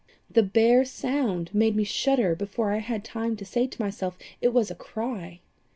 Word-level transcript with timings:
The 0.31 0.41
bare 0.41 0.83
sound 0.83 1.53
made 1.53 1.75
me 1.75 1.83
shudder 1.83 2.33
before 2.33 2.71
I 2.71 2.79
had 2.79 3.03
time 3.03 3.35
to 3.35 3.45
say 3.45 3.67
to 3.67 3.79
myself 3.83 4.17
it 4.41 4.51
was 4.51 4.71
a 4.71 4.73
cry. 4.75 5.41